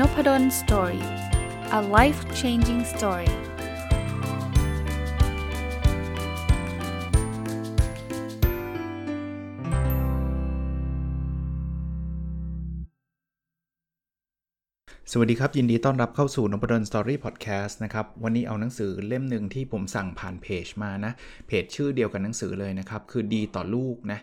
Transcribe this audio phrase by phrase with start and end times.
[0.00, 1.04] Nopadol Story
[1.78, 3.32] a life changing story ส
[15.18, 21.12] วัสดีครับ ยินดีต้อนรับเข้าสู่นพดล Story พอดแคสต์นะครับ วันนี้เอาหนังสือเล่มหนึ่งที่ผมสั่งผ่านเพจมานะ
[21.46, 24.18] เพจชื่อเดียวกับหนังสือเลยนะครับ คือดีต่อลูกนะ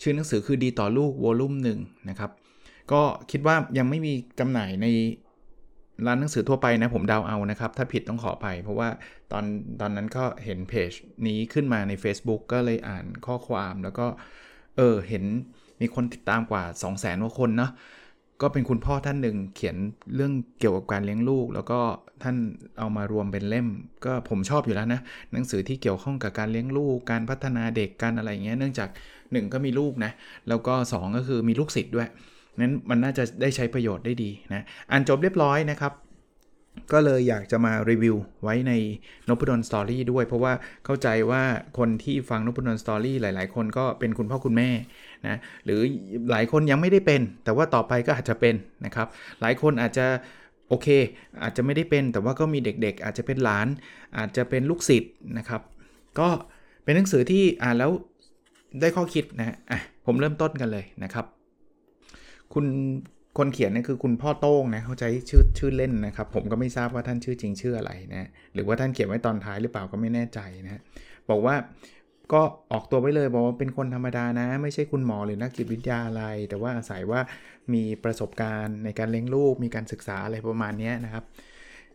[0.00, 1.78] ชื่อหนังสือคือดีต่อลูก volume หนึ่ง
[2.10, 2.32] นะครับ
[2.92, 4.86] ก็คิดว่ายังไม่มีจำหน่ายใน
[6.06, 8.88] ร้านหนังสือทั่วไปนะผมเดาเอานะครับ ถ้าผิดต้องขอไป เพราะว่า
[9.32, 9.44] ตอน
[9.80, 10.92] ตอนนั้นก็เห็นเพจ
[11.26, 14.06] นี้ขึ้นมาใน Facebook ก็เลยอ่านข้อความแล้วก็
[14.76, 15.24] เออเห็น
[15.80, 17.72] มีคนติดตามกว่า 2 0 0 0 0 0กว่าคนเนาะ
[18.42, 19.76] ก็เป็นคุณพ่อท่านหนึ่งเขียน
[20.14, 21.80] เรื่องเกี่ยวกับการเลี้ยงลูก แล้วก็
[22.22, 22.36] ท่าน
[22.78, 23.68] เอามารวมเป็นเล่ม
[24.04, 25.00] ก็ผมชอบอยู่แล้วนะ
[25.32, 28.88] หนังสือที่เกี่ยวข้องกับการเลี้ยงลูก การพัฒนาเด็กการอะไรเงี้ยเนื่องจาก
[29.20, 30.12] 1 ก็มีลูกนะ
[30.48, 32.08] แล้วก็ 2 ก็คือมีลูกศิษย์ด้วย
[32.60, 35.92] นั้นมันน่าจะได้ใช้ประโยชน์ได้ดีนะอ่านจบเรียบร้อยนะครับ
[36.92, 38.72] ก็เลยอยากจะมารีวิวไว้ใน
[39.28, 40.52] นพดล Story ด้วย เพราะว่า
[40.84, 41.42] เข้าใจว่า
[41.78, 44.70] คนที่ฟังนพดล Story หลาย ๆ คนก็เป็นคุณพ่อคุณแม่
[45.26, 45.80] นะหรือ
[46.30, 48.54] หลายคนยังไม่ได้เป็น แต่ว่าต่อไปก็อาจจะเป็น
[48.86, 49.08] นะครับ
[49.40, 50.06] หลายคนอาจจะ
[50.68, 50.88] โอเค
[51.42, 53.66] อาจจะไม่ได้เป็นแต่ว่าก็มีเด็ก ๆ อาจจะเป็นหลาน
[54.18, 55.60] อาจจะเป็นลูกศิษย์นะครับ
[56.18, 56.28] ก็
[56.84, 57.90] เป็นหนังสือที่อ่านแล้ว
[58.80, 61.24] ได้ข้อคิดนะอะผมเริ่มต้นกันเลยนะครับ
[62.54, 62.66] คุณ
[63.38, 70.80] คนเขียนนี่คือคุณพ่อโต้งนะเขาใช้ชื่อชื่อเล่นนะครับ ผมก็ไม่ทราบว่าท่านชื่อจริงชื่ออะไรนะหรือว่าท่านเขียนไว้ตอนท้ายหรือเปล่าก็ไม่แน่ใจนะ
[71.30, 71.54] บอกว่า
[72.32, 72.42] ก็
[72.72, 77.20] ออกตัวไว้เลยบอกว่าเป็นคนธรรมดานะ ไม่ใช่คุณหมอหรือนักจิตวิทยาอะไร แต่ว่าอาศัยว่า
[77.74, 81.24] มีประสบการณ์ในการเลี้ยงลูกมีการศึกษาอะไรประมาณนี้นะครับ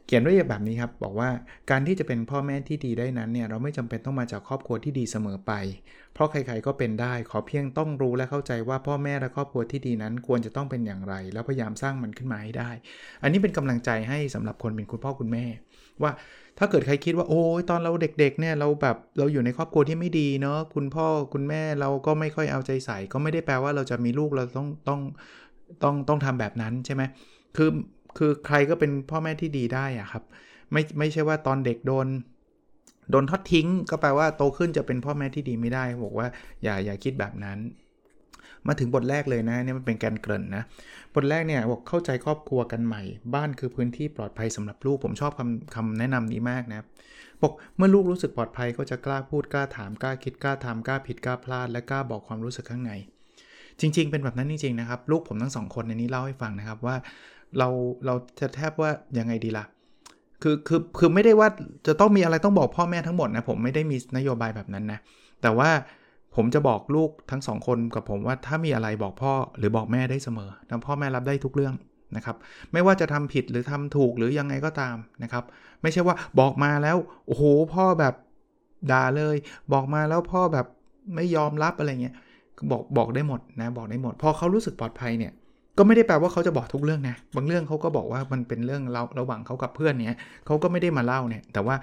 [0.10, 1.30] เขียนไว้แบบนี้ครับ บอกว่า
[1.70, 5.52] การที่จะเป็นพ่อแม่ที่ดีได้นั้นเนี่ยเราไม่จำเป็นต้องมาจากครอบครัวที่ดีเสมอไป
[6.14, 12.72] เพราะใครๆก็เป็นได้ขอเพียงต้องรู้และเข้าใจว่าพ่อแม่และครอบครัวที่ดีนั้นควรจะต้องเป็นอย่างไร แล้วพยายามสร้างมันขึ้นมาให้ได้
[13.24, 15.46] อันนี้เป็นกำลังใจให้สำหรับคนเป็นคุณพ่อคุณแม่
[16.02, 16.12] ว่า
[16.58, 25.02] ถ้าเกิดใครคิดว่าโอ้ยตอนเราเด็กๆเนี่ยเราแบบเราอยู่ในครอบครัวที่ไม่ดีเนาะคุณพ่อคุณแม่เราก็ไม่ค่อยเอาใจใส่ ก็ไม่ได้แปลว่าเราจะมีลูกเราต้องต้อง
[25.84, 27.04] ต้องต้องทำแบบนั้นใช่ไหม
[27.58, 27.70] คือ
[28.18, 30.24] คือใครก็เป็นพ่อแม่ที่ดีได้อะครับ
[30.72, 32.08] ไม่ไม่ใช่ว่าตอนเด็กโดน
[33.12, 36.28] โดนทอดทิ้ง ก็แปลว่าโตขึ้นจะเป็นพ่อแม่ที่ดีไม่ได้บอกว่า
[36.64, 37.60] อย่าอย่าคิดแบบนั้น
[38.68, 40.64] มาถึงบทแรกเลยนะนี่มันเป็นการเกริ่นนะ
[41.16, 43.02] บทแรกเนี่ยบอกเข้าใจครอบครัวกันใหม่
[43.36, 46.86] บ้านคือพื้นที่ปลอดภัยสำหรับลูกผมชอบคำคำแนะนำนี้มากนะ
[47.42, 52.92] บอกเมื่อลูกรู้สึกปลอดภัยก็จะกล้าพูดกล้าถามกล้าคิดกล้าทำกล้าผิดกล้าพลาดและกล้าบอกความรู้สึกข้างใน
[53.80, 56.96] จริง ๆ เป็นแบบนั้นจริงๆนะครับ ลูกผมทั้งสองคนในนี้เล่าให้ฟังนะครับว่า
[57.58, 57.68] เรา
[58.06, 59.66] เราจะแทบว่ายังไงดีละ่ะ
[60.42, 61.50] คือคือคือไม่ได้ว่า
[61.88, 65.00] จะต้องมีอะไรต้องบอกพ่อแม่ทั้งหมดนะผมไม่ได้มีนโยบายแบบนั้นนะ
[65.42, 65.70] แต่ว่า
[66.36, 71.76] ผมจะบอกลูกทั้งสองคนกับผมว่าถ้ามีอะไรบอกพ่อหรือบอกแม่ได้เสมอแล้วพ่อแม่รับได้ทุกเรื่อง
[72.16, 72.36] นะครับ
[72.74, 75.44] ไม่ว่าจะทำผิดหรือทำถูกหรือยังไงก็ตามนะครับ
[75.82, 77.44] ไม่ใช่ว่าบอกมาแล้วโอ้โห
[77.74, 78.14] พ่อแบบ
[78.92, 79.36] ด่าเลย
[79.74, 80.66] บอกมาแล้วพ่อแบบ
[81.16, 82.16] ไม่ยอมรับอะไรเงี้ย
[82.72, 85.34] บอกบอกได้หมดนะบอกได้หมด พอเขารู้สึกปลอดภัยเนี่ย
[85.80, 91.76] ก็ไม่ได้แปลว่าเขาจะบอกทุกเรื่องนะ บางเรื่องเขาก็บอกว่ามันเป็นเรื่องเราระหว่างเขากับเพื่อนเนี่ยเขาก็ไม่ได้มาเล่าเนี่ย แต่ว่า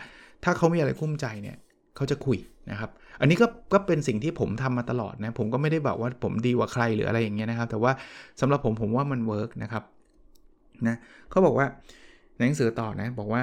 [0.45, 1.57] ถ้าเขามีอะไรคุ้มใจเนี่ย
[1.97, 2.39] เขาจะคุย
[2.71, 2.91] นะครับ
[3.21, 7.93] อันนี้ก็ก็เป็นสิ่งที่ผมทำมาตลอดนะ ผมก็ไม่ได้บอกว่าผมดีกว่าใครหรืออะไรอย่างเงี้ยนะครับ แต่ว่า
[8.41, 9.83] สำหรับผมผมว่ามันเวิร์กนะครับ
[10.89, 10.97] นะ
[11.31, 11.67] เขาบอกว่า
[12.37, 13.43] ในหนังสือต่อนะบอกว่า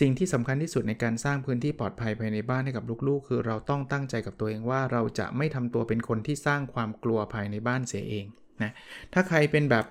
[0.00, 8.26] สิ่งที่สำคัญที่สุดในการสร้างพื้นที่ปลอดภัยภายในบ้านให้กับลูกๆ คือเราต้องตั้งใจกับตัวเองว่าเราจะไม่ทำตัวเป็นคนที่สร้างความกลัวภายในบ้านเสียเอง
[8.62, 8.70] นะ
[9.12, 9.84] ถ้าใครเป็นแบบ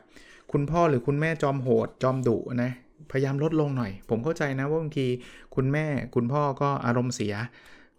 [0.51, 2.71] คุณพ่อหรือคุณแม่จอมโหดจอมดุนะ
[3.11, 5.07] พยายามลดลงหน่อย ผมเข้าใจนะว่าบางที
[5.55, 5.85] คุณแม่
[6.15, 7.33] คุณพ่อก็อารมณ์เสีย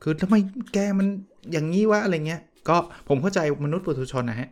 [0.03, 0.35] คือทำไม
[0.75, 1.07] แกมัน
[1.53, 2.77] อย่างนี้วะอะไรเงี้ย ก็
[3.09, 4.49] ผมเข้าใจมนุษย์ปุถุชนนะฮะ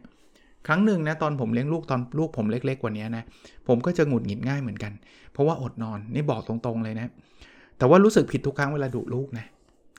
[0.66, 3.24] ครั้งหนึ่งนะตอนผมเลี้ยงลูกตอนลูกผมเล็กๆกว่านี้นะ
[3.68, 4.92] ผมก็จะหงุดหงิดง่ายเหมือนกัน
[5.32, 7.06] เพราะว่าอดนอนนี่บอกตรงๆเลยนะ
[7.78, 9.46] แต่ว่ารู้สึกผิดทุกครั้งเวลาดุลูกนะ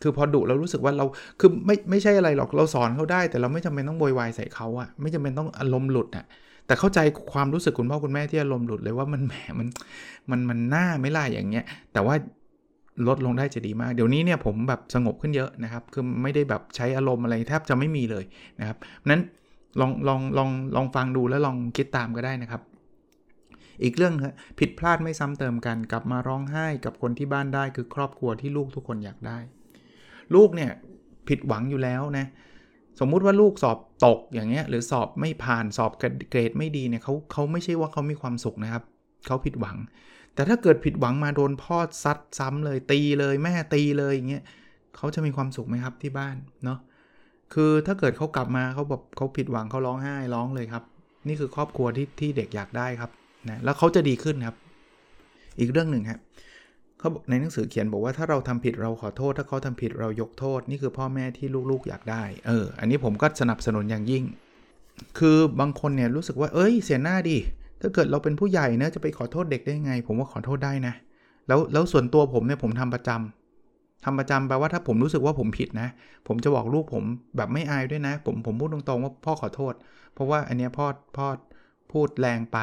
[0.01, 1.05] คือพอดุเรารู้สึกว่าเรา
[1.39, 6.25] คือไม่ไม่ใช่อะไรหรอกเราสอนเขาได้ แต่เราไม่จำเป็นต้องโวยวายใส่เขาอะไม่จำเป็นต้องอารมณ์หลุดอะ
[6.67, 6.99] แต่เข้าใจ
[7.33, 9.67] ความรู้สึกคุณพ่อคุณแม่ที่อารมณ์หลุดเลยว่ามันแหมมัน
[10.29, 12.15] มันมันน่าไม่ล่ะอย่างเงี้ย แต่ว่า
[13.07, 18.23] ลดลงได้จะดีมาก เดี๋ยวนี้เนี่ยผมแบบสงบขึ้นเยอะนะครับ คือไม่ได้แบบใช้อารมณ์อะไรแทบจะไม่มีเลย
[18.59, 18.77] นะครับ
[19.09, 19.21] นั้น
[19.79, 22.61] ลองลองลองลองฟังดูแล้วลองคิดตามก็ได้นะครับ
[23.83, 24.13] อีกเรื่อง
[24.59, 29.37] ผิดพลาดไม่ซ้ำเติมกัน กลับมาร้องไห้กับคนที่บ้านได้คือครอบครัวที่ลูกทุกคนอยากได้
[30.35, 30.71] ลูกเนี่ย
[31.27, 32.25] ผิดหวังอยู่แล้วนะ
[32.99, 35.91] สมมุติว่าลูกสอบตกอย่างเงี้ยหรือสอบไม่ผ่านสอบ
[36.29, 38.83] เกรดไม่ดีเนี่ยเขาเขาไม่ใช่ว่าเขามีความสุขนะครับ
[39.27, 39.77] เขาผิดหวัง
[40.33, 44.43] แต่ถ้าเกิดผิดหวังมาโดนพ่อซัดซ้ำเลยตีเลยแม่ตีเลยอย่างเงี้ย
[44.95, 46.35] เขาจะมีความสุขไหมครับที่บ้าน
[46.65, 46.79] เนาะ
[47.53, 50.83] คือถ้าเกิดเขากลับมาเขาแบบเขาผิดหวังเขาร้องไห้ร้องเลยครับ
[51.27, 53.11] นี่คือครอบครัวที่ที่เด็กอยากได้ครับ
[53.49, 54.55] นะแล้วเขาจะดีขึ้นครับ
[55.59, 56.19] อีกเรื่องหนึ่งครับ
[57.03, 64.23] เขาในหนังสือเขียนบอกว่าถ้าเราทำผิดเราขอโทษ ถ้าเขาทำผิดเรายกโทษ นี่คือพ่อแม่ที่ลูกๆอยากได้เอออันนี้ผมก็สนับสนุนอย่างยิ่ง
[65.19, 67.37] คือบางคนเนี่ยรู้สึกว่าเอ้ยเสียหน้าดิ
[67.81, 70.93] ถ้าเกิดเราเป็นผู้ใหญ่เนะจะไปขอโทษเด็กได้ไง ผมว่าขอโทษได้นะ
[71.47, 75.89] แล้วแล้วส่วนตัวผมเนี่ยผมทำประจำทำประจำแปลว่าถ้าผมรู้สึกว่าผมผิดนะ
[76.27, 77.03] ผมจะบอกลูกผม
[77.37, 79.73] แบบไม่อายด้วยนะ ผมผมพูดตรงๆว่าพ่อขอโทษ
[80.13, 80.85] เพราะว่าอันเนี้ยพ่อ
[81.17, 81.27] พ่อ
[81.91, 82.59] พูดแรงไป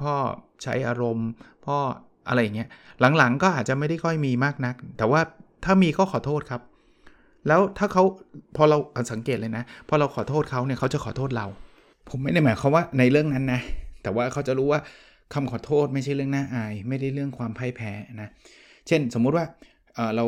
[0.00, 0.14] พ่อ
[0.62, 1.28] ใช้อารมณ์
[1.66, 1.78] พ่อ
[2.28, 2.68] อะไรอย่างเงี้ย
[3.18, 5.20] หลังๆ ก็อาจจะไม่ได้ค่อยมีมากนัก แต่ว่า
[5.64, 6.62] ถ้ามีก็ขอโทษครับ
[7.48, 8.02] แล้วถ้าเขา
[8.56, 8.78] พอเรา
[9.12, 11.46] สังเกตเลยนะ พอเราขอโทษเขาเนี่ยเขาจะขอโทษเรา
[12.10, 13.60] ผมไม่ได้หมายความว่าในเรื่องนั้นนะ
[14.02, 14.80] แต่ว่าเขาจะรู้ว่า
[15.34, 17.92] คำขอโทษไม่ใช่เรื่องน่าอาย ไม่ได้เรื่องความพ่ายแพ้
[18.22, 18.28] นะ
[18.86, 19.44] เช่น สมมุติว่า
[19.94, 20.24] เเรา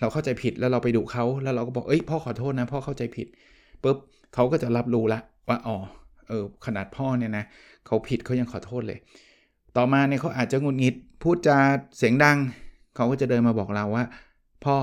[0.00, 3.26] เราเข้าใจผิดแล้วเราไปดุเขาแล้วเราก็บอกเอ้ยพ่อขอโทษนะพ่อเข้าใจผิด
[3.82, 3.96] ปุ๊บ
[4.34, 5.76] เขาก็จะรับรู้ละว่าอ๋อ
[6.28, 7.44] เออขนาดพ่อเนี่ยนะ
[7.86, 8.98] เขาผิดเขายังขอโทษเลย
[9.78, 11.58] ต่อมาเนี่ยเขาอาจจะงุนงิด พูดจา
[11.96, 12.38] เสียงดัง
[12.96, 14.04] เขาก็จะเดินมาบอกเราว่า
[14.64, 14.76] พ่อ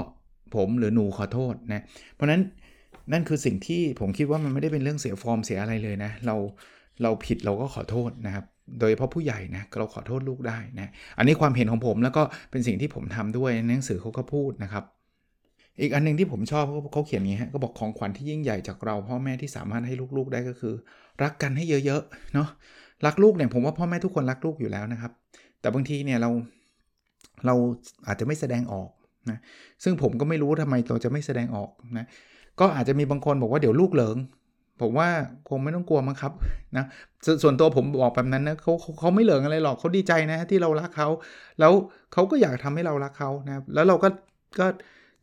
[0.56, 1.84] ผมหรือหนูขอโทษนะ
[2.14, 2.42] เพราะนั้น
[3.12, 6.36] นั่นคือสิ่งที่ผมคิดว่ามันไม่ได้เป็นเรื่องเสียฟอร์มเสียอะไรเลยนะ เรา
[7.02, 8.46] เราผิดเราก็ขอโทษนะครับ
[8.80, 14.84] โดยเฉพาะผู้ใหญ่นะเราขอโทษลูกได้นะ อันนี้ความเห็นของผมแล้วก็เป็นสิ่งที่ผมทำด้วยในหนังสือเขาก็พูดนะครับ
[15.82, 16.64] อีกอันนึงที่ผมชอบ
[16.94, 20.74] เขาเขียนอย่างนี้ฮะก็บอกของขวัญที่ยิ่งใหญ่จากเราพ่อแม่ที่สามารถให้ลูกๆได้ก็คือ
[21.24, 22.50] รักกันให้เยอะๆเนาะ
[23.06, 25.12] รักลูกเนี่ยผมว่าพ่อแม่ทุกคนรักลูกอยู่แล้วนะครับ
[25.62, 26.30] แต่บางทีเนี่ยเรา
[27.46, 27.56] เรา
[28.08, 28.90] อาจจะไม่แสดงออก
[29.30, 29.40] นะ
[29.84, 32.06] ซึ่งผมก็ไม่รู้ทำไมเราจะไม่แสดงออกนะ
[32.60, 34.18] ก็อาจจะมีบางคนบอกว่าเดี๋ยวลูกเหลิง
[34.82, 35.10] ผมว่า
[35.50, 36.34] คงไม่ต้องกลัวมั้งครับ
[36.78, 36.86] นะ
[37.26, 41.08] สส่วนตัวผมบอกแบบนั้นนะเขาเขาไม่เหลืองอะไรหรอกเขาดีใจนะที่เรารักเขา
[41.60, 41.74] แล้ว
[42.14, 44.10] เขาก็อยากทำให้เรารักเขานะแล้วเราก็
[44.60, 44.68] ก็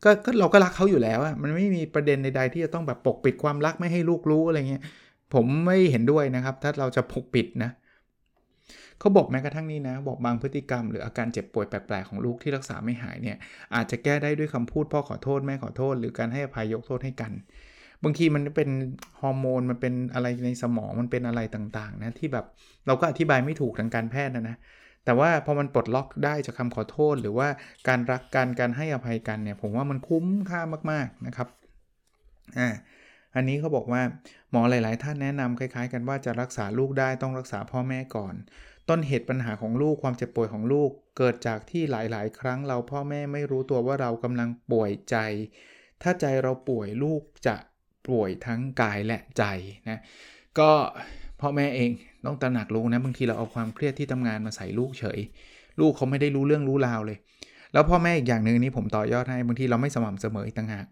[0.03, 4.83] ก็ก็เราก็รักเขาอยู่แล้วอะมันไม่มีประเด็นใดๆที่จะต้องแบบปกปิดความรักไม่ให้ลูกรู้อะไรเงี้ย
[5.33, 7.71] ผมไม่เห็นด้วยนะครับ ถ้าเราจะปกปิดนะ
[8.99, 13.37] เขาบอกแม้กระทั่งนี้นะ บอกบางพฤติกรรม หรืออาการเจ็บป่วยแปลกๆของลูกที่รักษาไม่หายเนี่ย
[13.75, 17.31] อาจจะแก้ได้ด้วยคำพูดพ่อขอโทษแม่ขอโทษ หรือการให้อภัยยกโทษให้กัน
[18.03, 18.69] บางทีมันเป็น
[19.21, 22.45] ฮอร์โมนมันเป็นอะไรในสมองมันเป็นอะไรต่างๆนะที่แบบ
[22.87, 24.57] เราก็อธิบายไม่ถูกทางการแพทย์นะนะ
[25.05, 27.47] แต่ว่าพอมันปลดล็อกได้จากคาขอโทษ หรือว่า
[27.87, 31.47] การรักกันการให้อภัยกันเนี่ยผมว่ามันคุ้มค่ามากๆนะครับ
[32.59, 32.69] อ่า
[33.35, 34.01] อันนี้เขาบอกว่า
[34.51, 38.35] หมอหลาย ๆ ท่านแนะนำคล้าย ๆ กันว่าจะรักษาลูกได้ต้องรักษาพ่อแม่ก่อน
[38.89, 45.17] ต้นเหตุปัญหาของลูกความเจ็บป่วยของลูก เกิดจากที่หลาย ๆ ครั้งเราพ่อแม่ไม่รู้ตัวว่าเรากำลังป่วยใจ
[46.01, 47.55] ถ้าใจเราป่วยลูกจะ
[48.09, 49.43] ป่วยทั้งกายและใจ
[49.89, 49.99] นะ
[50.59, 50.71] ก็
[51.41, 51.91] พ่อแม่เอง
[52.25, 55.19] ต้องตระหนักรู้นะบางทีเราเอาความเครียดที่ทำงานมาใส่ลูกเฉย
[55.79, 57.17] ลูกเขาไม่ได้รู้เรื่องรู้ราวเลย
[57.73, 60.85] แล้วพ่อแม่อีกอย่างหนึ่งนี้ผมต่อยอดให้บางทีเราไม่สม่ำเสมออีกต่างหาก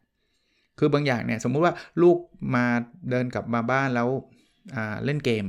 [0.83, 2.18] คือบางอย่างเนี่ยสมมุติว่าลูก
[2.56, 2.66] มา
[3.10, 4.10] เดินกลับมาบ้านแล้ว
[5.06, 5.45] เล่นเกม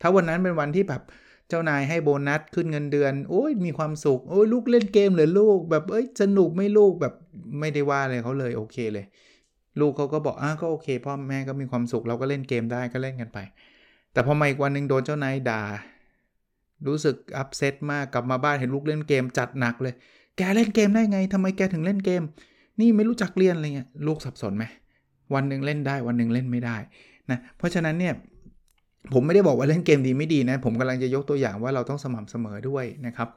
[0.00, 1.02] ถ้าวันนั้นเป็นวันที่แบบ
[1.48, 7.14] เจ้านายให้โบนัสขึ้นเงินเดือนโอ้ยมีความสุขโอ้ยลูกเล่นเกมเลยลูกแบบเอ้ยสนุกไม่ลูกแบบ
[7.60, 9.04] ไม่ได้ว่าเลยเขาเลยโอเคเลย
[9.80, 13.38] ลูกเขาก็บอกอะก็โอเค พ่อแม่ก็มีความสุขเราก็เล่นเกมได้ก็เล่นกันไป
[14.12, 15.62] แต่พอมาอีกวันหนึ่งโดนเจ้านายด่า
[16.86, 19.94] รู้สึกอับเซตมากกลับมาบ้านเห็นลูกเล่นเกมจัดหนักเลย
[20.36, 22.22] แกเล่นเกมได้ไงทำไมแกถึงเล่นเกม
[22.80, 24.64] นี่ไม่รู้จักเรียนอะไรเงี้ยลูกสับสนไหม
[25.34, 26.76] วันหนึ่งเล่นได้วันหนึ่งเล่นไม่ได้
[27.30, 28.14] นะเพราะฉะนั้นเนี่ย
[29.12, 33.28] ผมไม่ได้บอกว่าเล่นเกมดีไม่ดีนะ ผมกำลังจะยกตัวอย่างว่าเราต้องสม่ำเสมอด้วยนะครับ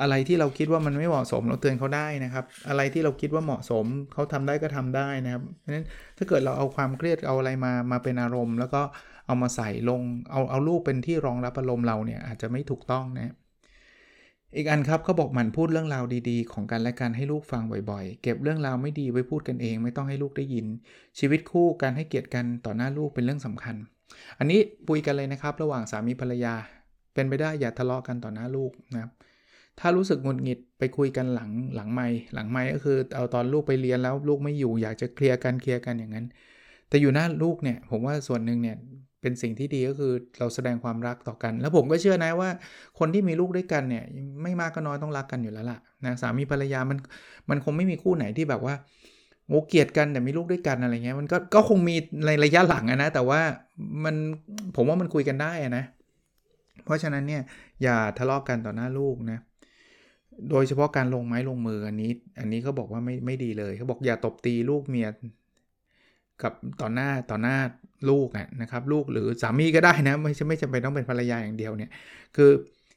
[0.00, 5.86] อะไรที่เราคิดว่ามันไม่เหมาะสมเราเตือนเขาได้นะครับ อะไรที่เราคิดว่าเหมาะสมเขาทำได้ก็ทำได้นะครับเพราะฉะนั้น
[6.18, 8.82] ถ้าเกิดเราเอาความเครียดเอาอะไรมามาเป็นอารมณ์ แล้วก็
[9.26, 13.34] เอามาใส่ลงเอาเอาลูกเป็นที่รองรับอารมณ์เราเนี่ยอาจจะไม่ถูกต้องนะ
[14.56, 20.66] อีกอันครับเขาบอกมันพูดเรื่องราวดีๆ ของกันและกันให้ลูกฟังบ่อยๆ เก็บเรื่องราวไม่ดีไว้พูดกันเอง ไม่ต้องให้ลูกได้ยิน
[21.18, 23.76] ชีวิตคู่การให้เกียรติกันต่อหน้าลูกเป็นเรื่องสำคัญ
[24.38, 26.54] อันนี้ปุยกันเลยนะครับ ระหว่างสามีภรรยา
[27.14, 29.10] เป็นไปได้อย่าทะเลาะกันต่อหน้าลูกนะครับ
[29.80, 36.26] ถ้ารู้สึกงุนงิดไปคุยกันหลังหลังไม่หลังไม่ก็คือเอาตอนลูกไปเรียนแล้วลูกไม่อยู่อยากจะเคลียร์กันเคลียร์กันอย่างนั้น
[36.88, 38.76] แต่อยู่หน้าลูกเนี่ยผมว่าส่วนหนึ่งเนี่ย
[39.26, 42.50] เป็นสิ่งที่ดีก็คือเราแสดงความรักต่อกัน แล้วผมก็เชื่อนะว่า
[42.98, 44.04] คนที่มีลูกด้วยกันเนี่ย
[44.42, 46.98] ไม่มากก็น้อยต้องรักกันอยู่แล้วล่ะนะสามีภรรยามัน
[47.50, 48.74] มันคงไม่มีคู่ไหนที่แบบว่า
[49.48, 53.40] โง่เกลียดกันแต่มีลูกด้วยกันอะไรเงี้ยมันก็ก็คงมีในระยะหลังนะแต่ว่า
[54.04, 54.16] มัน
[54.76, 55.84] ผมว่ามันคุยกันได้นะ
[56.84, 57.42] เพราะฉะนั้นเนี่ย
[57.82, 59.38] อย่าทะเลาะกกันต่อหน้าลูกนะ
[60.50, 65.08] โดยเฉพาะการลงไม้ลงมืออันนี้ อันนี้เขาบอกว่าไม่ไม่ดีเลยเขาบอกอย่าตบตีลูกเมีย
[66.42, 67.56] กับต่อหน้าต่อหน้า
[68.10, 68.28] ลูก
[68.62, 71.90] นะครับลูกหรือสามีก็ได้นะไม่ใช่ไม่จำเป็นต้องเป็นภรรยาอย่างเดียวเนี่ย
[72.36, 72.50] คือ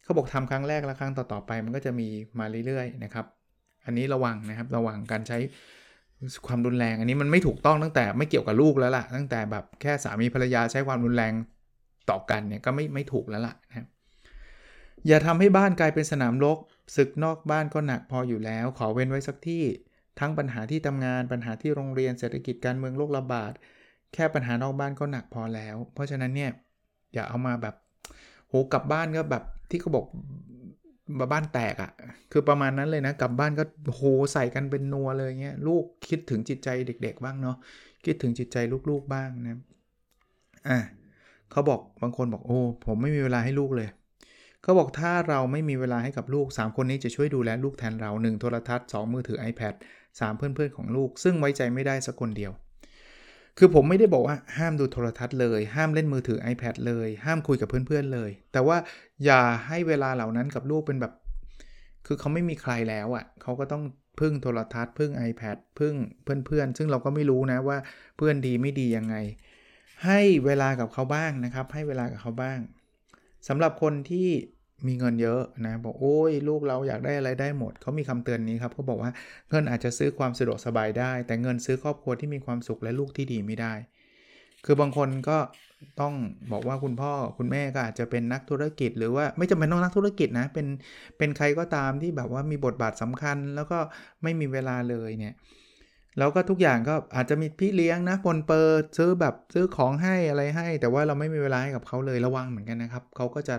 [0.03, 2.07] เขาบอกทำครั้งแรกแล้วครั้งต่อๆไป มันก็จะมี
[2.39, 3.25] มาเรื่อยๆนะครับ
[3.85, 5.37] อันนี้ระวังนะครับระวังการใช้
[6.47, 11.33] ความรุนแรง อันนี้มันไม่ถูกต้องตั้งแต่ไม่เกี่ยวกับลูกแล้วล่ะ ตั้งแต่แบบแค่สามีภรรยาใช้ความรุนแรง
[12.09, 13.87] ต่อกันเนี่ยก็ไม่ไม่ถูกแล้วล่ะนะ
[15.07, 16.57] อย่าทำให้บ้านกลายเป็นสนามรบ
[16.95, 19.63] ศึกนอกบ้านก็หนักพออยู่แล้ว ขอเว้นไว้สักที่
[20.19, 23.51] ทั้งปัญหาที่ทำงานปัญหาที่โรงเรียนเศรษฐกิจการเมืองโรคระบาด
[24.13, 26.51] แค่ปัญหานอกบ้านก็หนักพอแล้ว เพราะฉะนั้นเนี่ย
[27.13, 27.75] อย่าเอามาแบบ
[28.47, 30.05] โหกลับบ้านก็แบบที่เขาบอก
[31.33, 31.91] บ้านแตกอะ่ะ
[32.31, 33.63] คือประมาณนั้นเลยนะกลับบ้านก็
[33.95, 37.57] โหใส่กันเป็นนัวเลยเงี้ยลูกคิดถึงจิตใจเด็ก ๆ บ้างเนาะ
[38.05, 38.57] คิดถึงจิตใจ
[38.89, 39.59] ลูกๆบ้างนะ
[40.69, 40.79] อะ
[41.51, 43.89] เขาบอกบางคนบอกโอ้ผมไม่มีเวลาให้ลูกเลย
[44.63, 49.73] เขาบอกถ้าเราไม่มีเวลาให้กับลูก 3 คนนี้จะช่วยดูแลลูกแทนเรา 1 โทรทัศน์ 2 มือถือ iPad
[50.19, 52.51] 3 เพื่อนๆของลูก ซึ่งไว้ใจไม่ได้สักคนเดียว
[53.57, 58.77] คือผมไม่ได้บอกว่าห้ามดูโทรทัศน์เลย ห้ามเล่นมือถือ iPad เลย ห้ามคุยกับเพื่อนๆเลย แต่ว่า
[59.25, 61.13] อย่าให้เวลาเหล่านั้นกับลูกเป็นแบบ
[62.05, 63.83] คือเขาไม่มีใครแล้วอะ่ะเขาก็ต้อง
[64.19, 67.77] พึ่งโทรทัศน์พึ่ง iPad พึ่งเพื่อนๆ ซึ่งเราก็ไม่รู้นะว่า
[68.17, 69.15] เพื่อนดีไม่ดียังไง
[70.05, 72.59] ให้เวลากับเขาบ้างนะครับ ให้เวลากับเขาบ้าง
[73.47, 74.29] สำหรับคนที่
[74.87, 79.11] มีเงินเยอะนะบอกโอ้ยลูกเราอยากได้อะไรได้หมดเขามีคำเตือนนี้ครับเขาบอกว่า
[79.49, 83.73] เงินอาจจะซื้อความสะดวกสบายได้ แต่เงินซื้อครอบครัวที่มีความสุขและลูกที่ดีไม่ได้
[84.65, 85.37] คือบางคนก็
[86.01, 86.13] ต้อง
[86.51, 90.67] บอกว่าคุณพ่อคุณแม่ก็อาจจะเป็นนักธุรกิจ หรือว่าไม่จำเป็นต้องนักธุรกิจนะเป็น
[91.17, 93.79] เป็นใครก็ตามที่แบบว่ามีบทบาทสำคัญ แล้วก็
[94.23, 95.35] ไม่มีเวลาเลยเนี่ย
[96.17, 103.55] แล้วก็ทุกอย่างก็อาจจะมีพี่เลี้ยงนะปนเปิดซื้อแบบซื้อของให้อะไรให้ แต่ว่าเราไม่มีเวลาให้กับเขาเลยระวังเหมือนกันนะครับเขาก็จะ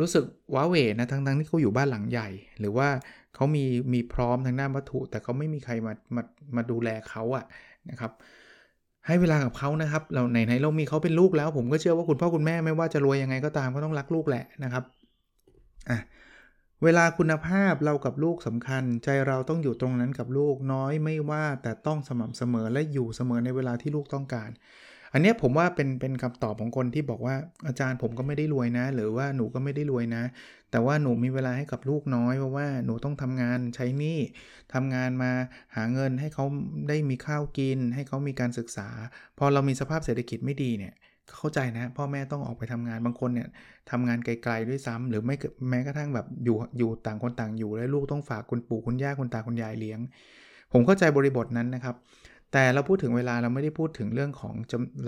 [0.00, 0.24] รู้สึก
[0.54, 2.28] ว้าเหวนะทั้งทั้งที่เขาอยู่บ้านหลังใหญ่
[2.60, 2.88] หรือว่า
[3.34, 6.22] เขามีมีพร้อมทางด้านวัตถุ แต่เขาไม่มีใครมามา
[6.56, 7.44] มาดูแลเขาอะ
[7.90, 8.12] นะครับ
[9.06, 14.84] ให้เวลากับเขานะครับ เราไหนไหนเรามีเขาเป็นลูกแล้ว ผมก็เชื่อว่าคุณพ่อคุณแม่ไม่ว่าจะรวยยังไงก็ตามก็ต้องรักลูกแหละนะครับ
[15.90, 15.98] อะ
[16.84, 24.50] เวลาคุณภาพเรากับลูกสำคัญ ใจเราต้องอยู่ตรงนั้นกับลูกน้อยไม่ว่าแต่ต้องสม่ำเสมอและอยู่เสมอในเวลาที่ลูกต้องการ
[25.14, 27.34] อันนี้ผมว่าเป็นเป็นคำตอบของคนที่บอกว่า
[27.66, 30.24] อาจารย์ผมก็ไม่ได้รวยนะ หรือว่าหนูก็ไม่ได้รวยนะ
[30.70, 34.18] แต่ว่าหนูมีเวลาให้กับลูกน้อยเพราะว่าหนูต้องทำงานใช้หนี้
[34.74, 35.30] ทำงานมา
[35.76, 36.44] หาเงินให้เขา
[36.88, 38.88] ได้มีข้าวกิน ให้เขามีการศึกษา
[39.38, 40.94] พอเรามีสภาพเศรษฐกิจไม่ดีเนี่ย
[41.36, 43.48] เข้าใจนะ พ่อแม่ต้องออกไปทำงานบางคนเนี่ย
[43.90, 45.36] ทำงานไกลๆด้วยซ้ำหรือไม่
[45.70, 50.00] แม้กระทั่งแบบอยู่อยู่ต่างคนต่างอยู่แล้วลูกต้องฝากคุณปู่คุณย่าคุณตาคุณยายเลี้ยง
[50.72, 51.94] ผมเข้าใจบริบทนั้นนะครับ
[52.56, 54.54] แต่เราพูดถึงเวลาเราไม่ได้พูดถึงเรื่องของ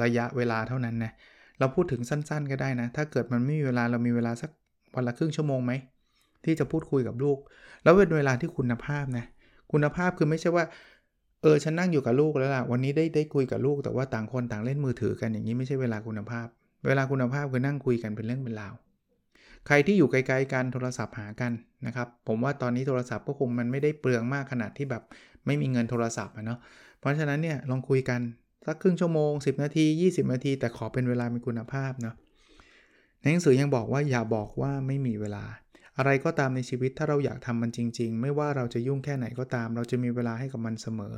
[0.03, 1.13] ระยะเวลาเท่านั้นนะ
[1.59, 4.51] เราพูดถึงสั้นๆ ก็ได้นะ ถ้าเกิดมันไม่มีเวลาเรามีเวลาสัก
[4.95, 5.73] วันละครึ่งชั่วโมงไหม
[6.45, 7.39] ที่จะพูดคุยกับลูก
[7.83, 9.25] แล้วเป็นเวลาที่คุณภาพนะ
[9.73, 10.65] คุณภาพคือไม่ใช่ว่า
[11.43, 16.47] เออฉันนั่งอยู่กับลูกแล้วล่ะ วันนี้ได้ได้คุยกับลูก แต่ว่าต่างคนต่างเล่นมือถือกันอย่างนี้ไม่ใช่เวลาคุณภาพ
[16.87, 18.75] เวลาคุณภาพคือนั่งคุยกันเป็นเรื่องเป็นราว
[19.67, 21.53] ใครที่อยู่ไกลๆกันโทรศัพท์หากัน
[21.87, 25.03] นะครับ ผมว่าตอนนี้โทรศัพท์ก็คงมันไม่ได้เปลืองมากขนาดที่แบบ
[25.47, 26.59] ไม่มีเงินโทรศัพท์เนาะ
[27.01, 28.21] เพราะฉะนั้นเนี่ยลองคุยกัน
[28.67, 32.15] สักครึ่งชั่วโมง 10 นาที 20 นาที แต่ขอเป็นเวลามีคุณภาพเนาะ
[33.21, 35.45] ในหนังสือยังบอกว่าอย่าบอกว่าไม่มีเวลา
[35.99, 41.15] อะไรก็ตามในชีวิตถ้าเราอยากทำมันจริง ๆ ไม่ว่าเราจะยุ่งแค่ไหนก็ตาม เราจะมีเวลาให้กับมันเสมอ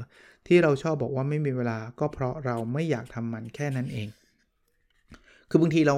[0.47, 4.08] ที่เราชอบบอกว่าไม่มีเวลาก็เพราะเราไม่อยากทำมันแค่นั้นเอง
[5.50, 5.97] คือบางทีเรา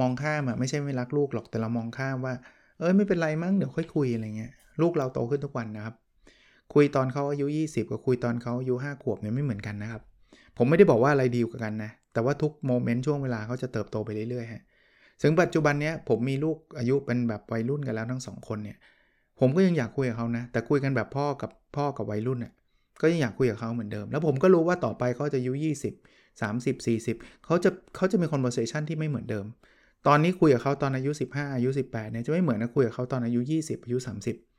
[0.00, 2.34] มองข้ามอะไม่ใช่ไม่รักลูกหรอกแต่เรามองข้ามว่า
[2.78, 5.94] เอ้ยไม่เป็นไรมั้งเดี๋ยวค่อยคุยอะไรเงี้ยลูกเราโตขึ้นทุกวันนะครับ
[6.74, 10.02] คุยตอนเขาอายุ 20 กับคุยตอนเขาอายุ5ขวบเนี่ยไม่เหมือนกันนะครับ
[10.56, 14.62] ผมไม่ได้บอกว่าอะไรดีกว่ากันนะ แต่ว่าทุกโมเมนต์ช่วงเวลาเขาจะเติบโตไปเรื่อยๆฮะ
[15.22, 18.76] ถึงปัจจุบันเนี้ยผมมีลูกอายุเป็นแบบวัยรุ่นกันแล้วทั้งสองคนเนี่ย
[19.40, 22.52] ผมก็ยังอยากคุยกับเขานะ แต่คุยกันแบบพ่อกับพ่อกับวัยรุ่นเนี่ย
[23.00, 29.46] ก็ยังอยากคุยกับเขาเหมือนเดิม แล้วผมก็รู้ว่าต่อไปเขาจะอายุ 20 30 40เขาจะเขาจะมี conversation ที่ไม่เหมือนเดิม
[30.06, 34.49] ตอนนี้คุยกับเขาตอนอายุ 15 อายุ 18เนี่ยจะไม่เหมือนนะคุยกับเขาตอนอายุ 20 อายุ 30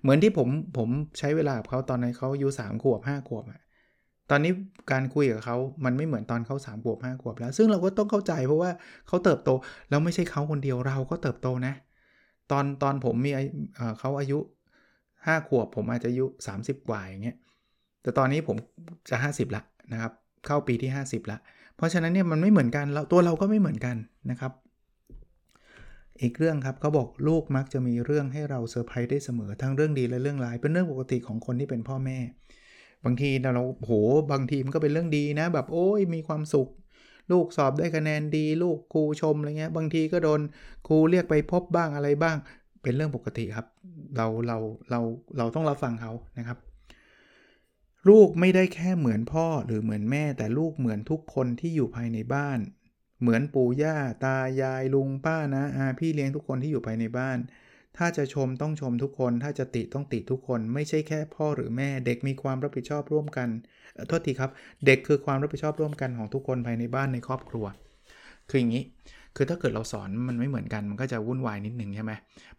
[0.00, 3.60] เหมือนที่ผมผมใช้เวลากับเขาตอนนั้นเขาอายุ3ขวบ5ขวบอะ
[4.30, 4.52] ตอนนี้
[4.92, 8.70] การคุยกับเขามันไม่เหมือนตอนเขาสามขวบห้าขวบแล้ว ซึ่งเราก็ต้องเข้าใจเพราะว่า
[9.08, 9.50] เขาเติบโต
[9.90, 11.74] แล้วไม่ใช่เขาคนเดียวเราก็เติบโตนะ
[12.50, 13.30] ตอนตอนผมมี
[13.98, 14.38] เขาอายุ
[15.26, 16.26] ห้าขวบ ผมอาจจะอายุ
[16.60, 17.36] 30 กว่าอย่างเงี้ย
[18.02, 18.56] แต่ตอนนี้ผม
[19.10, 20.12] จะ 50 ละนะครับ
[20.46, 21.38] เข้าปีที่ 50 ละ
[21.76, 23.96] เพราะฉะนั้นเนี่ยมันไม่เหมือนกันเราตัวเราก็ไม่เหมือนกัน
[24.30, 24.52] นะครับ
[26.22, 32.18] อีกเรื่องครับเขาบอกลูกมักจะมีเรื่องให้เราเซอร์ไพรส์ได้เสมอทั้งเรื่องดีและเรื่องร้ายเป็นเรื่องปกติของคนที่เป็นพ่อแม่
[33.04, 33.92] บางทีเราโห
[34.32, 36.68] บางทีมันก็เป็นเรื่องดีนะ แบบโอ้ยมีความสุข
[37.30, 40.40] ลูกสอบได้คะแนนดี ลูกครูชมอะไรเงี้ยบางทีก็โดน
[40.88, 42.36] ครูเรียกไปพบบ้างอะไรบ้าง
[42.82, 43.66] เป็นเรื่องปกติครับ
[44.16, 44.58] เราเรา
[44.90, 45.00] เรา
[45.38, 46.58] เราต้องรับฟังเขานะครับ
[48.08, 52.58] ลูกไม่ได้แค่เหมือนพ่อหรือเหมือนแม่ แต่ลูกเหมือนทุกคนที่อยู่ภายในบ้าน
[53.20, 57.38] เหมือนปู่ย่าตายายลุงป้านะอาพี่เลี้ยงทุกคนที่อยู่ภายในบ้าน
[57.96, 63.48] ถ้าจะชมต้องชมทุกคน ถ้าจะติต้องติทุกคน ไม่ใช่แค่พ่อหรือแม่ เด็กมีความรับผิดชอบร่วมกัน
[64.08, 64.50] โทษทีครับ
[64.86, 67.64] เด็กคือความรับผิดชอบร่วมกันของทุกคนภายในบ้านในครอบครัว
[68.48, 68.84] คืออย่างนี้
[69.36, 72.12] คือถ้าเกิดเราสอนมันไม่เหมือนกันมันก็จะวุ่นวายนิดหนึ่งใช่ไหม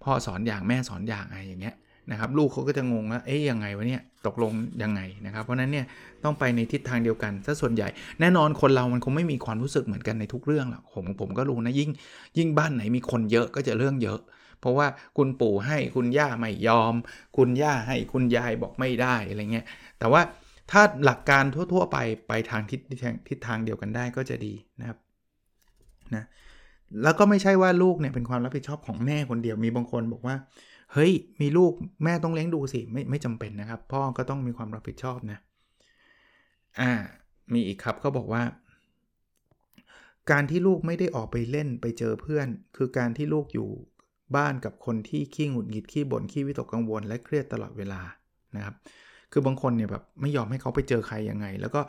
[0.03, 1.75] พ่อสอนอย่างแม่สอนอย่างอะไรอย่างเงี้ย
[2.11, 4.53] นะครับลูกเขาก็จะงงว่าเอ๊ยยังไงวะเนี่ยตกลง
[4.83, 5.85] ยังไงนะครับ เพราะนั้นเนี่ย
[6.23, 7.87] ต้องไปในทิศทางเดียวกันซะส่วนใหญ่
[8.19, 11.89] แน่นอนคนเรามันคงไม่มีความรู้สึกเหมือนกันในทุกเรื่องหรอกผมผมก็รู้นะยิ่ง
[12.37, 14.19] ยิ่งบ้านไหนมีคนเยอะก็จะเรื่องเยอะ
[14.59, 16.93] เพราะว่าคุณปู่ให้คุณย่าไม่ยอม
[17.37, 19.65] คุณย่าให้คุณยายบอกไม่ได้อะไรเงี้ย
[19.99, 20.21] แต่ว่า
[20.71, 21.43] ถ้าหลักการ
[21.73, 22.79] ทั่ว ๆ ไปไปทางทิศ
[23.27, 24.97] ทิศทางเดียวกันได้ก็จะดีนะครับ
[26.15, 26.25] นะ
[27.03, 30.35] แล้วก็ไม่ใช่ว่าลูกเนี่ยเป็นความรับผิดชอบของแม่คนเดียวมีบางคนบอกว่า
[30.93, 35.39] เฮ้ย มีลูกแม่ต้องเลี้ยงดูสิ ไม่ไม่จำเป็นนะครับ พ่อก็ต้องมีความรับผิดชอบนะ
[36.79, 36.91] อ่า
[37.53, 38.43] มีอีกครับเขาบอกว่า
[40.31, 43.69] การที่ลูกไม่ได้ออกไปเล่นไปเจอเพื่อน คือการที่ลูกอยู่
[44.35, 48.01] บ้านกับคนที่ขี้หงุดหงิดขี้บ่นขี้วิตกกังวล และเครียดตลอดเวลา
[48.55, 48.75] นะครับ
[49.31, 51.81] คือบางคนเนี่ยแบบไม่ยอมให้เขาไปเจอใครยังไง แล้วก็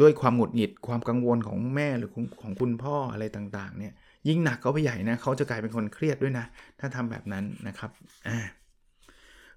[0.00, 3.94] ด้วยความหงุดหงิดความกังวลของแม่หรือของของคุณพ่ออะไรต่างๆ เนี่ย
[4.28, 6.46] ยิ่งหนักเขาไปใหญ่นะเขาจะกลายเป็นคนเครียดด้วยนะ
[6.80, 7.90] ถ้าทำแบบนั้นนะครับ
[8.28, 8.38] อ่า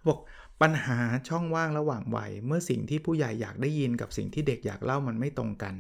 [0.08, 0.20] บอก
[0.62, 0.98] ปัญหา
[1.30, 5.74] ช่องว่างระหว่างวัยเมื่อสิ่งที่ผู้ใหญ่อยากได้ยินกับสิ่งที่เด็กอยากเล่ามันไม่ตรงกัน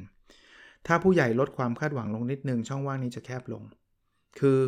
[0.88, 3.64] ถ้าผู้ใหญ่ลดความคาดหวังลงนิดนึงช่องว่างนี้จะแคบลง
[4.40, 4.60] คือ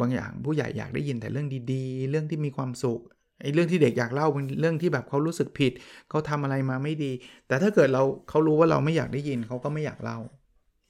[0.00, 3.00] บางอย่างผู้ใหญ่อยากได้ยินแต่เรื่องดีๆ เรื่องที่มีความสุข
[3.42, 5.72] ไอ้เรื่องที่เด็กอยากเล่าเป็นเรื่องที่แบบเขารู้สึกผิด
[6.08, 7.12] เขาทำอะไรมาไม่ดี
[7.46, 10.18] แต่ถ้าเกิดเราเขารู้ว่าเราไม่อยากได้ยินเขาก็ไม่อยากเล่า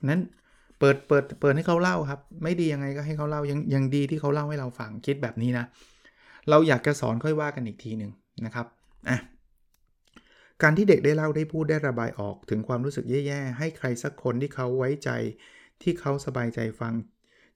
[0.08, 0.20] นั้น
[0.80, 5.64] เปิดเปิดเปิดให้เขาเล่าครับ ไม่ดียังไงก็ให้เขาเล่ายังยังดีที่เขาเล่าให้เราฟังคิดแบบนี้นะ
[6.50, 8.10] เราอยากจะสอนค่อยว่ากันอีกทีหนึ่ง
[8.44, 8.66] นะครับ
[9.08, 9.18] อะ
[10.62, 15.10] การที่เด็กได้เล่าได้พูดได้ระบายออกถึงความรู้สึกแย่ๆ ให้ใครสักคนที่เขาไว้ใจ
[15.82, 16.94] ที่เขาสบายใจฟัง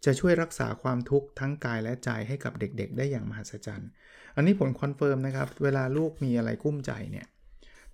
[0.04, 3.88] จะช่วยรักษาความทุกข์ทั้งกายและใจให้กับเด็กๆ ได้อย่างมหัศจรรย์
[4.36, 7.26] อันนี้ผม confirm นะครับ เวลาลูกมีอะไรกุ้มใจเนี่ย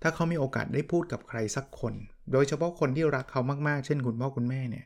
[0.01, 1.93] ถ้าเขามีโอกาสได้พูดกับใครสักคน
[2.31, 4.85] โดยเฉพาะคนที่รักเขามากๆ เช่นคุณพ่อคุณแม่เนี่ย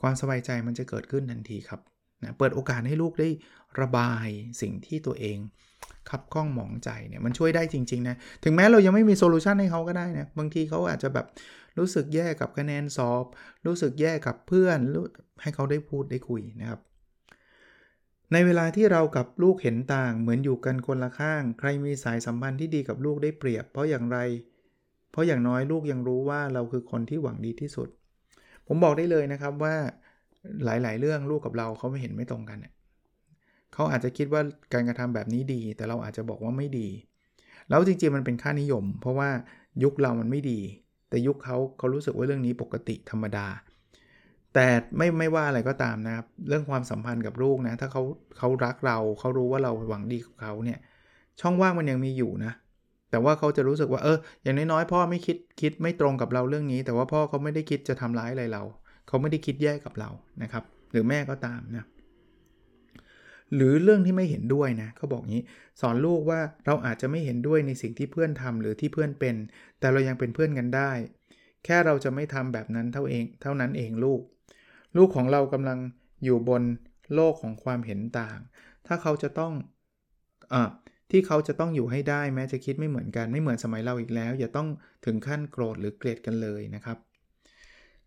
[0.00, 1.80] ความสบายใจมันจะเกิดขึ้นทันทีครับ
[2.22, 3.28] นะเปิดโอกาสให้ลูกได้
[3.80, 4.28] ระบาย
[4.60, 5.38] สิ่งที่ตัวเอง
[6.10, 11.26] คับข้องหมองใจเนี่ยมันช่วยได้จริงๆนะถึงแม้เรายังไม่มี solution ให้เขาก็ได้นะบางทีเขาอาจจะแบบ
[11.78, 13.24] รู้สึกแย่กับคะแนนสอบ
[13.66, 14.78] รู้สึกแย่กับเพื่อน
[15.42, 16.80] ให้เขาได้พูดได้คุยนะครับ
[18.32, 24.18] ในเวลาที่เรากับลูกเห็นต่าง เหมือนอยู่กันคนละข้าง ใครมีสายสัมพันธ์ที่ดีกับลูกได้เปรียบ เพราะอย่างไร
[25.10, 27.88] เพราะอย่างน้อยลูกยังรู้ว่าเราคือคนที่หวังดีที่สุด
[28.66, 29.74] ผมบอกได้เลยนะครับว่า
[30.64, 32.58] หลาย ๆ เรื่องลูกกับเราเขาไม่เห็นไม่ตรงกัน
[33.72, 36.88] เขาอาจจะคิดว่าการกระทำแบบนี้ดี แต่เราอาจจะบอกว่าไม่ดี
[37.68, 39.30] แล้วจริง ๆ มันเป็นค่านิยม เพราะว่า
[39.82, 40.60] ยุคเรามันไม่ดี
[41.08, 43.46] แต่ยุคเขาเขารู้สึกว่าเรื่องนี้ปกติธรรมดา
[44.54, 48.02] แต่ไม่ไม่ว่าอะไรก็ตามนะครับ เรื่องความสัมพันธ์กับลูกนะ ถ้าเขา
[48.38, 50.78] เขารักเราเขารู้ว่าเราหวังดีกับเขาเนี่ย
[51.40, 52.52] ช่องว่างมันยังมีอยู่นะ
[53.12, 58.62] แต่ว่าเขาจะรู้สึกว่าเอออย่างน้อยๆพ่อไม่คิดคิดไม่ตรงกับเราเรื่องนี้ แต่ว่าพ่อเขาไม่ได้คิดจะทำร้ายอะไรเรา
[59.08, 60.10] เขาไม่ได้คิดแย่กับเรา
[60.42, 61.84] นะครับ หรือแม่ก็ตามนะ
[63.54, 65.42] หรือเรื่องที่ไม่เห็นด้วยนะเขาบอกงี้
[65.80, 69.36] สอนลูกว่าเราอาจจะไม่เห็นด้วยในสิ่งที่เพื่อนทำหรือที่เพื่อนเป็น
[69.80, 70.90] แต่เรายังเป็นเพื่อนกันได้
[71.64, 74.20] แค่เราจะไม่ทำแบบนั้นเท่าเอง เท่านั้นเองลูก
[74.96, 75.78] ลูกของเรากำลัง
[76.24, 76.62] อยู่บน
[77.14, 78.38] โลกของความเห็นต่าง
[78.86, 79.52] ถ้าเขาจะต้อง
[80.52, 80.70] อ่า
[81.12, 84.68] ที่เขาจะต้องอยู่ให้ได้แม้จะคิดไม่เหมือนกันไม่เหมือนสมัยเราอีกแล้ว อย่าต้อง
[85.06, 86.98] ถึงขั้นโกรธหรือเกลียดกันเลยนะครับ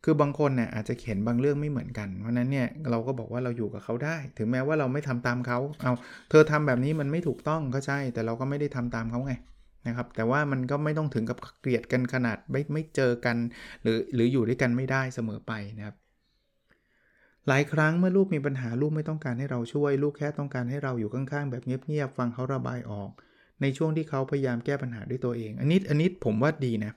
[0.04, 5.94] คือบางคนเนี่ยอาจจะเห็นบางเรื่องไม่เหมือนกัน เพราะนั้นเนี่ยเราก็บอกว่าเราอยู่กับเขาได้ ถึงแม้ว่าเราไม่ทำตามเขาเอา
[6.30, 9.34] เธอทำแบบนี้มันไม่ถูกต้องก็ใช่ แต่เราก็ไม่ได้ทำตามเขาไง
[9.88, 13.38] นะครับแต่ว่ามันก็ไม่ต้องถึงกับเกลียดกันขนาดไม่ไม่เจอกัน
[13.84, 15.96] หรือหรืออยู่ด้วยกันไม่ได้เสมอไปนะครับ
[17.47, 23.10] หลายครั้งเมื่อลูกมีปัญหาลูกไม่ต้องการให้เราช่วย ลูกแค่ต้องการให้เราอยู่ข้างๆ แบบเงียบๆฟังเขาระบายออก
[23.62, 26.93] ในช่วงที่เขาพยายามแก้ปัญหาด้วยตัวเอง อันนี้อันนี้ผมว่าดีนะ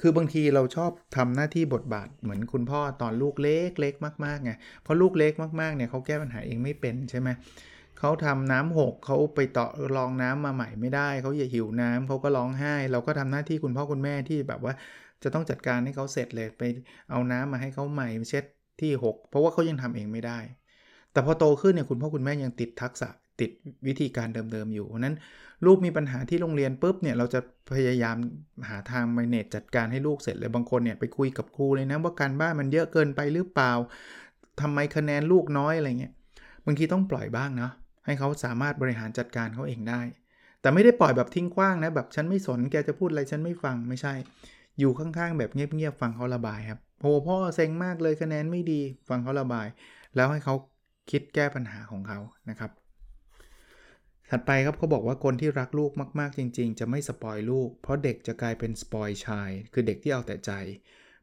[0.00, 7.28] คือบางทีเราชอบทำหน้าที่บทบาทเหมือนคุณพ่อตอนลูกเล็กเล็กมากๆไงเพราะลูกเล็กมากๆเนี่ยเขาแก้ปัญหาเองไม่เป็นใช่ไหม
[7.98, 14.74] เขาทำน้ำหกเขาไปต่อรองน้ำมาใหม่ไม่ได้เขาอย่าหิวน้ำเขาก็ร้องไห้ เราก็ทำหน้าที่คุณพ่อคุณแม่ที่แบบว่า
[15.22, 16.62] จะต้องจัดการให้เขาเสร็จเลยไป
[17.10, 18.44] เอาน้ำมาให้เขาใหม่เช็ด
[18.80, 20.38] ที่ 6 เพราะว่าเขายังทำเองไม่ได้
[21.12, 23.08] แต่พอโตขึ้นเนี่ยคุณพ่อคุณแม่ยังติดทักษะ
[23.40, 23.50] ติด
[23.86, 25.14] วิธีการเดิมๆอยู่เพราะนั้น
[25.66, 27.40] ลูกมีปัญหาที่โรงเรียนปุ๊บเนี่ยเราจะ
[27.74, 28.16] พยายาม
[28.68, 33.72] หาทางมเนจจัดการให้ลูกเสร็จเลยบางคนเนี่ยไปคุยกับครูเลยนะว่าการบ้านมันเยอะเกินไปหรือเปล่า
[34.60, 36.12] ทำไมคะแนนลูกน้อยอะไรเงี้ย
[36.66, 37.72] บางทีต้องปล่อยบ้างเนาะ
[38.06, 40.00] ให้เขาสามารถบริหารจัดการเขาเองได้
[40.60, 44.14] แต่ไม่ได้ปล่อยแบบทิ้งกว้างนะแบบฉันไม่สนแกจะพูดอะไรฉันไม่ฟังไม่ใช่
[44.78, 49.66] อยู่ข้างๆแบบเงียบๆฟังเขาระบายครับ โอ้พ่อเซ็งมากเลยคะแนนไม่ดี ฟังเขาระบาย
[50.16, 50.54] แล้วให้เขา
[51.10, 52.18] คิดแก้ปัญหาของเขา
[52.50, 52.70] นะครับ
[54.30, 60.52] ถัดไปครับเขาบอกว่าคนที่รักลูกมาก ๆ จริง ๆ จะไม่สปอยลูก เพราะเด็กจะกลายเป็นสปอยชาย คือเด็กที่เอาแต่ใจ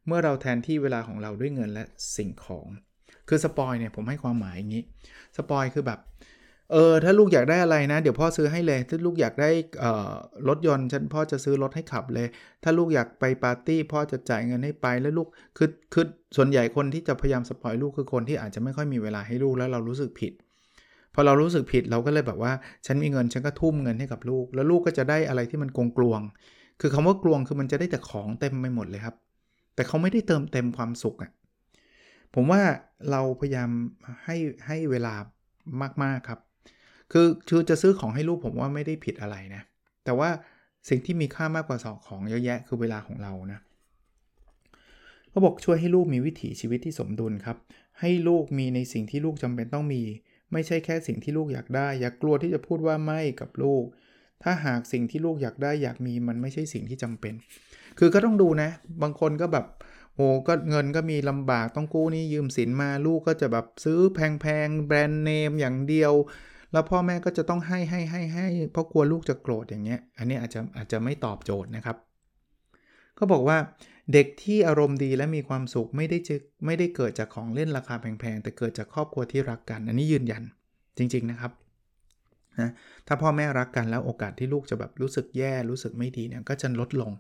[0.06, 1.84] เมื่อเราแทนที่เวลาของเราด้วยเงินและ
[2.18, 2.68] สิ่งของ
[3.28, 4.84] คือ spoil เนี่ยผมให้ความหมายอย่างนี้
[5.38, 6.00] spoil คือแบบ
[6.72, 9.50] เออถ้าลูกอยากได้อะไรนะ เดี๋ยวพ่อซื้อให้เลย ถ้าลูกอยากได้
[10.48, 12.28] รถยนต์ฉันพ่อจะซื้อรถให้ขับเลย
[12.64, 16.06] ถ้าลูกอยากไปปาร์ตี้พ่อจะจ่ายเงินให้ไปแล้วลูกคือคือ
[16.36, 20.34] ส่วนใหญ่คนที่จะพยายาม spoil ลูกคือคนที่อาจจะไม่ค่อยมีเวลาให้ลูกแล้วเรารู้สึกผิด
[21.14, 22.54] พอเรารู้สึกผิดเราก็เลยแบบว่า
[22.86, 26.22] ฉันมีเงินฉันก็ทุ่มเงินให้กับลูก แล้วลูกก็จะได้อะไรที่มันกลวงกลวง
[26.82, 29.16] คือคำว่ากลวงคือมันจะได้แต่ของเต็มไปหมดเลยครับ
[29.76, 31.32] แต่เขาไม่ได้เติมเต็มความสุขอะ่ะ
[32.36, 32.62] ผมว่า
[33.12, 33.70] เราพยายาม
[34.26, 35.14] ให้ให้เวลา
[36.04, 36.40] มากๆครับ
[37.12, 39.62] คือคือจะซื้อของให้ลูกผมว่าไม่ได้ผิดอะไรนะ
[40.06, 40.30] แต่ว่า
[40.90, 43.60] สิ่งที่มีค่ามากกว่าสองของเยอะแยะคือเวลาของเรานะ
[45.30, 47.58] เขาบอกช่วยให้ลูกมีวิถีชีวิตที่สมดุลครับ
[48.00, 50.02] ให้ลูกมีในสิ่งที่ลูกจำเป็นต้องมี
[50.52, 53.84] ไม่ใช่แค่สิ่งที่ลูกอยากได้ อย่ากลัวที่จะพูดว่าไม่กับลูก
[54.44, 57.34] ถ้าหากสิ่งที่ลูกอยากได้อยากมีมันไม่ใช่สิ่งที่จำเป็น
[58.00, 58.70] คือก็ต้องดูนะ
[59.02, 59.66] บางคนก็แบบ
[60.16, 66.14] โหก็เงินก็มีลำบากต้องกู้นี่ยืมสินมาลูกก็จะแบบซื้อแพงๆแบรนด์เนมอย่างเดียว
[66.72, 71.98] แล้วพ่อแม่ก็จะต้องให้ให้ให้ให้เพราะกลัวลูกจะโกรธอย่างเงี้ย อันนี้อาจจะอาจจะไม่ตอบโจทย์นะครับ
[73.18, 73.58] ก็บอกว่า
[74.14, 80.44] เด็กที่อารมณ์ดีและมีความสุขไม่ได้จะไม่ได้เกิดจากของเล่นราคาแพงๆ แต่เกิดจากครอบครัวที่รักกัน อันนี้ยืนยัน
[80.98, 81.52] จริง ๆนะครับ
[82.60, 82.72] นะ
[83.08, 87.12] ถ้าพ่อแม่รักกันแล้วโอกาสที่ลูกจะแบบรู้สึกแย่รู้สึกไม่ดีเนี่ยก็จะลดลง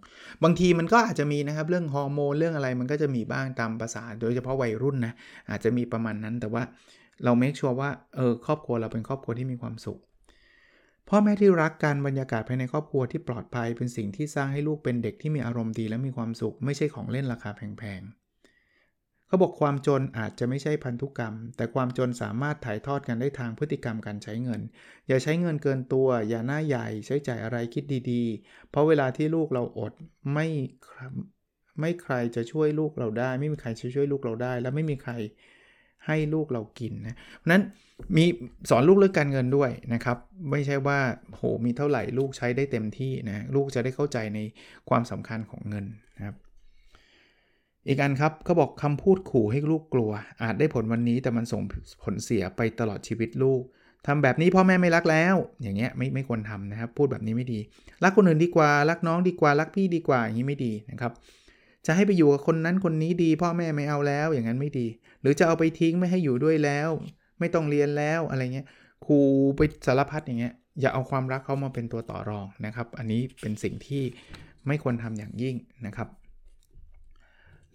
[0.43, 5.13] บางทีมันก็อาจจะมีนะครับเรื่องฮอร์โมนเรื่องอะไรมันก็จะมีบ้างตามภาษาโดยเฉพาะวัยรุ่นนะ
[5.49, 6.63] อาจจะมีประมาณนั้นแต่ว่า
[7.23, 9.99] เราเมคชัวร์ว่าเออครอบครัวเราเป็นครอบครัวที่มีความสุข
[11.09, 18.21] พ่อแม่ที่รักกันบรรยากาศภายในครอบครัวที่ปลอดภัยเป็นสิ่งที่สร้างให้ลูกเป็นเด็กที่มีอารมณ์ดีและมีความสุข ไม่ใช่ของเล่นราคาแพงๆ
[19.27, 24.61] เขาบอกความจนอาจจะไม่ใช่พันธุกรรม แต่ความจนสามารถถ่ายทอดกันได้ทางพฤติกรรมการใช้เงิน
[25.07, 29.93] อย่าใช้เงินเกินตัว อย่าหน้าใหญ่ใช้จ่ายอะไรคิดดีๆ เพราะเวลาที่ลูกเราอด
[30.33, 30.47] ไม่
[31.79, 35.13] ไม่ใครจะช่วยลูกเราได้ ไม่มีใครจะช่วยลูกเราได้ และไม่มีใคร
[36.07, 37.63] ให้ลูกเรากินนะเพราะนั้น
[38.15, 38.25] มี
[38.69, 40.17] สอนลูกเรื่องการเงินด้วยนะครับ
[40.51, 44.39] ไม่ใช่ว่าโหมีเท่าไหร่ลูกใช้ได้เต็มที่นะลูกจะได้เข้าใจใน
[44.89, 45.85] ความสำคัญของเงิน
[46.17, 46.35] นะครับ
[47.87, 50.11] อีกอันครับเขาบอกคำพูดขู่ให้ลูกกลัว
[50.43, 51.61] อาจได้ผลวันนี้แต่มันส่ง
[52.03, 53.63] ผลเสียไปตลอดชีวิตลูก
[54.07, 57.59] ทำแบบนี้พ่อแม่ไม่รักแล้ว อย่างเงี้ยไม่ไม่ควรทำนะครับ พูดแบบนี้ไม่ดี
[58.03, 61.11] รักคนอื่นดีกว่ารักน้องดีกว่ารักพี่ดีกว่าอย่างนี้ไม่ดีนะครับ
[61.85, 64.87] จะให้ไปอยู่กับคนนั้นคนนี้ดี พ่อแม่ไม่เอาแล้ว อย่างนั้นไม่ดี
[65.21, 66.89] หรือจะเอาไปทิ้งไม่ให้อยู่ด้วยแล้ว
[67.39, 68.67] ไม่ต้องเรียนแล้วอะไรเงี้ย
[69.05, 69.19] ครู
[69.55, 74.03] ไปสารพัดอย่างเงี้ยอย่าเอาความรักเขามาเป็นตัวต่อรองนะครับ อันนี้เป็นสิ่งที่
[74.67, 75.55] ไม่ควรทำอย่างยิ่ง
[75.85, 76.07] นะครับ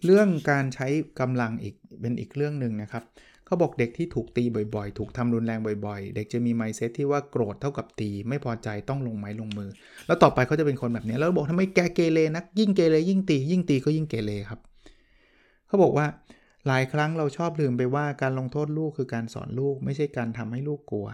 [0.05, 0.87] เรื่องการใช้
[1.19, 3.03] กำลังอีกเป็นอีกเรื่องหนึ่งนะครับ
[3.45, 4.43] เขาบอกเด็กที่ถูกตี
[4.75, 9.69] บ่อยๆ ถูกทำรุนแรงบ่อยๆ เด็กจะมีไมเซ็ตที่ว่าโกรธเท่ากับตี ไม่พอใจต้องลงไม้ลงมือ
[10.07, 14.59] แล้วต่อไปเขาจะเป็นคนแบบนี้แล้วบอกทำไมแกเกเรนักยิ่งเกเรยิ่งตี ยิ่งตีก็ยิ่งเกเรครับ
[15.67, 16.05] เขาบอกว่า
[16.67, 21.07] หลายครั้งเราชอบลืมไปว่าการลงโทษลูกคือการสอนลูกไม่ใช่การทำให้ลูกกลัว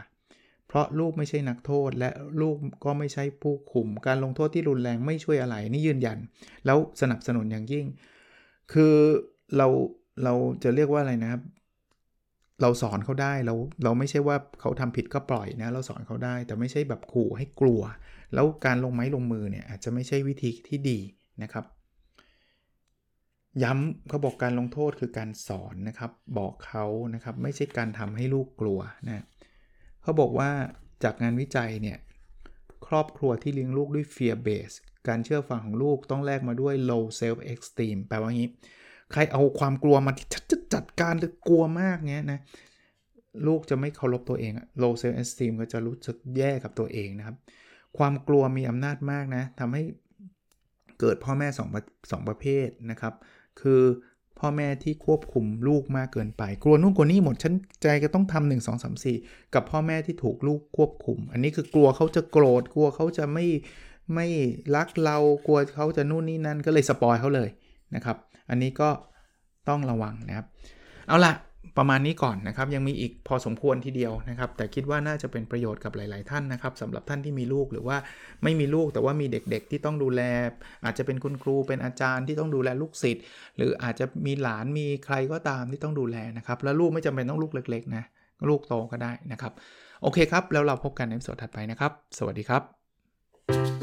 [0.68, 2.10] เพราะลูกไม่ใช่นักโทษและ
[2.42, 6.18] ลูกก็ไม่ใช่ผู้คุม การลงโทษที่รุนแรงไม่ช่วยอะไรนี่ยืนยัน
[6.66, 7.86] แล้วสนับสนุนอย่างยิ่ง
[8.74, 8.96] คือ
[9.58, 9.68] เรา
[10.24, 11.42] เราจะเรียกว่าอะไรนะครับ
[12.62, 17.82] เราสอนเขาได้เราเราไม่ใช่ว่าเขาทำผิดก็ปล่อยนะ เราสอนเขาได้ แต่ไม่ใช่แบบขู่ให้กลัว
[18.34, 21.00] แล้วการลงไม้ลงมือเนี่ยอาจจะไม่ใช่วิธีที่ดี
[21.44, 21.66] นะครับ
[23.64, 29.24] ย้ำเขาบอกการลงโทษคือการสอนนะครับ บอกเขานะครับไม่ใช่การทำให้ลูกกลัวนะ
[30.02, 30.50] เขาบอกว่า
[31.04, 31.98] จากงานวิจัยเนี่ย
[32.88, 34.76] ครอบครัวที่เลี้ยงลูกด้วย fear base
[35.08, 38.50] การเชื่อฟังของลูกต้องแลกมาด้วย low self esteem แปลว่างี้
[39.12, 40.40] ใครเอาความกลัวมาที่จะ
[40.74, 42.40] จัดการหรือกลัวมากเงี้ยนะ
[43.48, 47.36] ลูกจะไม่เคารพตัวเอง low self esteem ก็จะรู้สึกแย่กับตัวเองนะครับ
[47.98, 49.84] ความกลัวมีอำนาจมากนะทำให้
[51.00, 51.70] เกิดพ่อแม่สอง
[52.12, 53.14] สองประเภทนะครับ
[53.62, 53.82] คือ
[54.40, 59.18] พ่อแม่ที่ควบคุมลูกมากเกินไป กลัวนู่นกลัวนี่หมดฉันใจก็ต้องทำหนึ่งสองสามสี่
[59.54, 63.46] กับพ่อแม่ที่ถูกลูกควบคุม อันนี้คือกลัวเขาจะโกรธกลัวเขาจะไม่
[64.14, 64.28] ไม่
[64.76, 67.50] รักเรากลัวเขาจะนู่นนี่นั่นก็เลยสปอยเขาเลย
[67.96, 68.18] นะครับ
[68.50, 68.90] อันนี้ก็
[69.70, 70.46] ต้องระวังนะครับ
[71.08, 71.34] เอาละ
[71.78, 77.98] ประมาณนี้ก่อนนะครับ ยังมีอีกพอสมควรทีเดียวนะครับ แต่คิดว่าน่าจะเป็นประโยชน์กับหลาย ๆ ท่านนะครับสำหรับท่านที่มีลูกหรือว่า
[78.44, 80.22] ไม่มีลูกแต่ว่ามีเด็ก ๆ ที่ต้องดูแล
[80.86, 83.24] อาจจะเป็นคุณครูเป็นอาจารย์ที่ต้องดูแลลูกศิษย์
[83.58, 88.04] หรืออาจจะมีหลานมีใครก็ตามที่ต้องดูแลนะครับ แล้วลูกไม่จำเป็นต้องลูกเล็ก ๆ นะ
[88.50, 89.54] ลูกโตก็ได้นะครับ
[90.02, 93.83] โอเคครับ แล้วเราพบกันในสดถัดไปนะครับ สวัสดีครับ